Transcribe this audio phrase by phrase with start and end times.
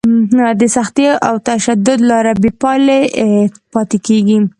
[0.59, 2.99] د سختي او تشدد لاره بې پایلې
[3.73, 4.37] پاتې کېږي.